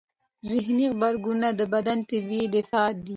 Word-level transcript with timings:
ذهني 0.49 0.85
غبرګونونه 0.91 1.49
د 1.59 1.61
بدن 1.73 1.97
طبیعي 2.09 2.45
دفاع 2.55 2.89
دی. 3.05 3.09